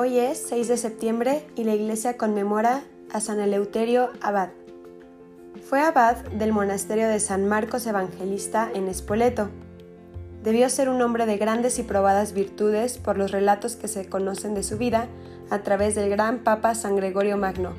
Hoy 0.00 0.20
es 0.20 0.38
6 0.48 0.68
de 0.68 0.76
septiembre 0.76 1.44
y 1.56 1.64
la 1.64 1.74
iglesia 1.74 2.16
conmemora 2.16 2.84
a 3.12 3.18
San 3.20 3.40
Eleuterio 3.40 4.10
Abad. 4.20 4.50
Fue 5.68 5.80
abad 5.80 6.18
del 6.18 6.52
monasterio 6.52 7.08
de 7.08 7.18
San 7.18 7.48
Marcos 7.48 7.84
Evangelista 7.84 8.70
en 8.72 8.86
Espoleto. 8.86 9.50
Debió 10.44 10.70
ser 10.70 10.88
un 10.88 11.02
hombre 11.02 11.26
de 11.26 11.36
grandes 11.36 11.80
y 11.80 11.82
probadas 11.82 12.32
virtudes 12.32 12.96
por 12.96 13.18
los 13.18 13.32
relatos 13.32 13.74
que 13.74 13.88
se 13.88 14.08
conocen 14.08 14.54
de 14.54 14.62
su 14.62 14.78
vida 14.78 15.08
a 15.50 15.64
través 15.64 15.96
del 15.96 16.10
gran 16.10 16.44
Papa 16.44 16.76
San 16.76 16.94
Gregorio 16.94 17.36
Magno, 17.36 17.72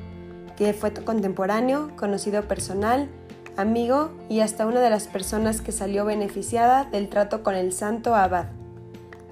que 0.58 0.74
fue 0.74 0.92
contemporáneo, 0.92 1.90
conocido 1.96 2.46
personal, 2.46 3.08
amigo 3.56 4.10
y 4.28 4.40
hasta 4.40 4.66
una 4.66 4.82
de 4.82 4.90
las 4.90 5.08
personas 5.08 5.62
que 5.62 5.72
salió 5.72 6.04
beneficiada 6.04 6.84
del 6.84 7.08
trato 7.08 7.42
con 7.42 7.54
el 7.54 7.72
santo 7.72 8.14
abad. 8.14 8.48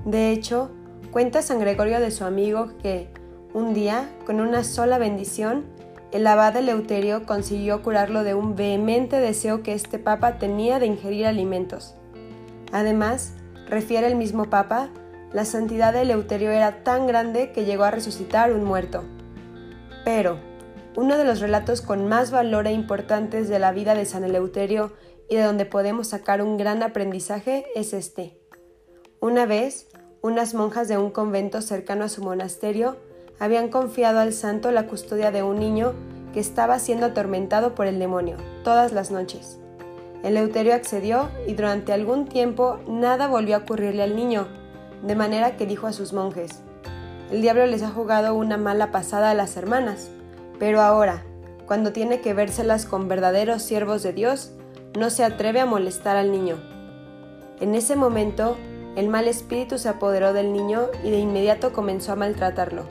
De 0.06 0.30
hecho, 0.30 0.70
cuenta 1.10 1.42
San 1.42 1.60
Gregorio 1.60 2.00
de 2.00 2.10
su 2.10 2.24
amigo 2.24 2.72
que, 2.82 3.08
un 3.54 3.74
día, 3.74 4.08
con 4.26 4.40
una 4.40 4.64
sola 4.64 4.98
bendición, 4.98 5.64
el 6.12 6.26
abad 6.26 6.56
Eleuterio 6.56 7.26
consiguió 7.26 7.82
curarlo 7.82 8.24
de 8.24 8.34
un 8.34 8.56
vehemente 8.56 9.16
deseo 9.16 9.62
que 9.62 9.74
este 9.74 9.98
papa 9.98 10.38
tenía 10.38 10.78
de 10.78 10.86
ingerir 10.86 11.26
alimentos. 11.26 11.94
Además, 12.72 13.34
refiere 13.68 14.06
el 14.06 14.16
mismo 14.16 14.48
papa, 14.48 14.90
la 15.32 15.44
santidad 15.44 15.92
de 15.92 16.02
Eleuterio 16.02 16.50
era 16.50 16.82
tan 16.82 17.06
grande 17.06 17.52
que 17.52 17.64
llegó 17.64 17.84
a 17.84 17.90
resucitar 17.90 18.52
un 18.52 18.64
muerto. 18.64 19.04
Pero, 20.04 20.38
uno 20.96 21.18
de 21.18 21.24
los 21.24 21.40
relatos 21.40 21.82
con 21.82 22.08
más 22.08 22.30
valor 22.30 22.66
e 22.66 22.72
importantes 22.72 23.48
de 23.48 23.58
la 23.58 23.72
vida 23.72 23.94
de 23.94 24.06
San 24.06 24.24
Eleuterio 24.24 24.92
y 25.28 25.36
de 25.36 25.42
donde 25.42 25.66
podemos 25.66 26.08
sacar 26.08 26.40
un 26.40 26.56
gran 26.56 26.82
aprendizaje 26.82 27.66
es 27.74 27.92
este. 27.92 28.38
Una 29.20 29.44
vez, 29.44 29.88
unas 30.22 30.54
monjas 30.54 30.88
de 30.88 30.98
un 30.98 31.10
convento 31.10 31.62
cercano 31.62 32.04
a 32.04 32.08
su 32.08 32.22
monasterio 32.22 32.96
habían 33.38 33.68
confiado 33.68 34.18
al 34.18 34.32
santo 34.32 34.70
la 34.72 34.86
custodia 34.86 35.30
de 35.30 35.42
un 35.42 35.58
niño 35.58 35.94
que 36.32 36.40
estaba 36.40 36.78
siendo 36.78 37.06
atormentado 37.06 37.74
por 37.74 37.86
el 37.86 37.98
demonio 37.98 38.36
todas 38.64 38.92
las 38.92 39.10
noches. 39.10 39.58
Eleuterio 40.24 40.74
accedió 40.74 41.28
y 41.46 41.54
durante 41.54 41.92
algún 41.92 42.26
tiempo 42.26 42.80
nada 42.88 43.28
volvió 43.28 43.56
a 43.56 43.60
ocurrirle 43.60 44.02
al 44.02 44.16
niño, 44.16 44.48
de 45.06 45.14
manera 45.14 45.56
que 45.56 45.66
dijo 45.66 45.86
a 45.86 45.92
sus 45.92 46.12
monjes, 46.12 46.62
el 47.30 47.42
diablo 47.42 47.66
les 47.66 47.82
ha 47.82 47.90
jugado 47.90 48.34
una 48.34 48.56
mala 48.56 48.90
pasada 48.90 49.30
a 49.30 49.34
las 49.34 49.56
hermanas, 49.56 50.10
pero 50.58 50.80
ahora, 50.80 51.22
cuando 51.66 51.92
tiene 51.92 52.20
que 52.20 52.34
vérselas 52.34 52.86
con 52.86 53.06
verdaderos 53.06 53.62
siervos 53.62 54.02
de 54.02 54.12
Dios, 54.12 54.52
no 54.98 55.10
se 55.10 55.24
atreve 55.24 55.60
a 55.60 55.66
molestar 55.66 56.16
al 56.16 56.32
niño. 56.32 56.56
En 57.60 57.74
ese 57.74 57.96
momento, 57.96 58.56
el 58.96 59.08
mal 59.08 59.28
espíritu 59.28 59.78
se 59.78 59.88
apoderó 59.88 60.32
del 60.32 60.52
niño 60.52 60.88
y 61.04 61.10
de 61.10 61.18
inmediato 61.18 61.72
comenzó 61.72 62.12
a 62.12 62.16
maltratarlo. 62.16 62.84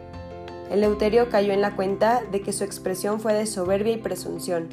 Eleuterio 0.70 1.30
cayó 1.30 1.54
en 1.54 1.62
la 1.62 1.76
cuenta 1.76 2.22
de 2.32 2.42
que 2.42 2.54
su 2.54 2.64
expresión 2.64 3.20
fue 3.20 3.34
de 3.34 3.46
soberbia 3.46 3.94
y 3.94 3.98
presunción. 3.98 4.70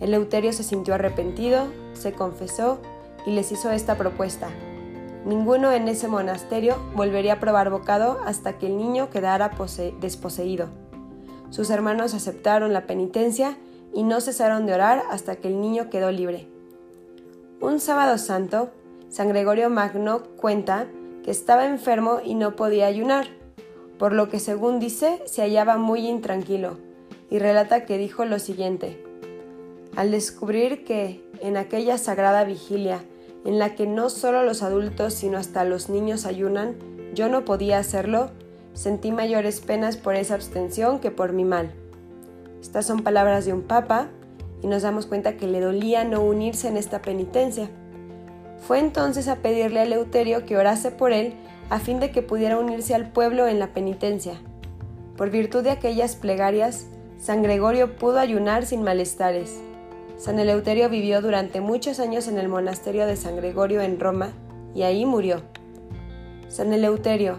Eleuterio 0.00 0.52
se 0.52 0.62
sintió 0.62 0.94
arrepentido, 0.94 1.66
se 1.92 2.12
confesó 2.12 2.78
y 3.26 3.32
les 3.32 3.52
hizo 3.52 3.70
esta 3.70 3.96
propuesta. 3.96 4.48
Ninguno 5.24 5.72
en 5.72 5.88
ese 5.88 6.08
monasterio 6.08 6.76
volvería 6.94 7.34
a 7.34 7.40
probar 7.40 7.70
bocado 7.70 8.18
hasta 8.24 8.58
que 8.58 8.66
el 8.66 8.78
niño 8.78 9.10
quedara 9.10 9.50
desposeído. 10.00 10.68
Sus 11.50 11.70
hermanos 11.70 12.14
aceptaron 12.14 12.72
la 12.72 12.86
penitencia 12.86 13.56
y 13.92 14.04
no 14.04 14.20
cesaron 14.20 14.66
de 14.66 14.74
orar 14.74 15.02
hasta 15.10 15.36
que 15.36 15.48
el 15.48 15.60
niño 15.60 15.90
quedó 15.90 16.10
libre. 16.10 16.48
Un 17.60 17.80
sábado 17.80 18.18
santo, 18.18 18.70
San 19.08 19.28
Gregorio 19.28 19.70
Magno 19.70 20.22
cuenta 20.36 20.86
que 21.24 21.30
estaba 21.30 21.66
enfermo 21.66 22.18
y 22.24 22.34
no 22.34 22.56
podía 22.56 22.86
ayunar 22.86 23.38
por 23.98 24.12
lo 24.12 24.28
que 24.28 24.40
según 24.40 24.78
dice 24.78 25.20
se 25.26 25.42
hallaba 25.42 25.76
muy 25.76 26.06
intranquilo, 26.06 26.78
y 27.30 27.38
relata 27.38 27.84
que 27.84 27.98
dijo 27.98 28.24
lo 28.24 28.38
siguiente. 28.38 29.04
Al 29.96 30.10
descubrir 30.12 30.84
que, 30.84 31.24
en 31.40 31.56
aquella 31.56 31.98
sagrada 31.98 32.44
vigilia, 32.44 33.00
en 33.44 33.58
la 33.58 33.74
que 33.74 33.86
no 33.86 34.10
solo 34.10 34.42
los 34.42 34.62
adultos 34.62 35.14
sino 35.14 35.38
hasta 35.38 35.64
los 35.64 35.88
niños 35.88 36.26
ayunan, 36.26 36.76
yo 37.14 37.28
no 37.28 37.44
podía 37.44 37.78
hacerlo, 37.78 38.30
sentí 38.74 39.10
mayores 39.10 39.60
penas 39.60 39.96
por 39.96 40.14
esa 40.14 40.34
abstención 40.34 41.00
que 41.00 41.10
por 41.10 41.32
mi 41.32 41.44
mal. 41.44 41.72
Estas 42.60 42.86
son 42.86 43.02
palabras 43.02 43.44
de 43.44 43.52
un 43.52 43.62
papa 43.62 44.08
y 44.62 44.66
nos 44.68 44.82
damos 44.82 45.06
cuenta 45.06 45.36
que 45.36 45.46
le 45.46 45.60
dolía 45.60 46.04
no 46.04 46.22
unirse 46.22 46.68
en 46.68 46.76
esta 46.76 47.02
penitencia. 47.02 47.70
Fue 48.60 48.78
entonces 48.78 49.28
a 49.28 49.36
pedirle 49.36 49.80
a 49.80 49.82
Eleuterio 49.84 50.44
que 50.44 50.56
orase 50.56 50.90
por 50.90 51.12
él 51.12 51.34
a 51.70 51.78
fin 51.78 52.00
de 52.00 52.10
que 52.10 52.22
pudiera 52.22 52.58
unirse 52.58 52.94
al 52.94 53.10
pueblo 53.10 53.46
en 53.46 53.58
la 53.58 53.68
penitencia. 53.68 54.34
Por 55.16 55.30
virtud 55.30 55.62
de 55.62 55.70
aquellas 55.70 56.16
plegarias, 56.16 56.86
San 57.18 57.42
Gregorio 57.42 57.96
pudo 57.96 58.18
ayunar 58.18 58.64
sin 58.64 58.82
malestares. 58.82 59.60
San 60.16 60.38
Eleuterio 60.38 60.88
vivió 60.88 61.20
durante 61.20 61.60
muchos 61.60 62.00
años 62.00 62.28
en 62.28 62.38
el 62.38 62.48
monasterio 62.48 63.06
de 63.06 63.16
San 63.16 63.36
Gregorio 63.36 63.80
en 63.80 64.00
Roma 64.00 64.32
y 64.74 64.82
ahí 64.82 65.04
murió. 65.04 65.42
San 66.48 66.72
Eleuterio, 66.72 67.38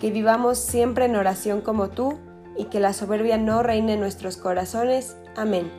que 0.00 0.10
vivamos 0.10 0.58
siempre 0.58 1.06
en 1.06 1.16
oración 1.16 1.60
como 1.60 1.88
tú 1.90 2.18
y 2.56 2.66
que 2.66 2.80
la 2.80 2.92
soberbia 2.92 3.38
no 3.38 3.62
reine 3.62 3.94
en 3.94 4.00
nuestros 4.00 4.36
corazones. 4.36 5.16
Amén. 5.36 5.70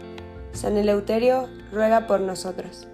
San 0.52 0.78
Eleuterio, 0.78 1.47
ruega 1.72 2.07
por 2.07 2.22
nosotros. 2.22 2.88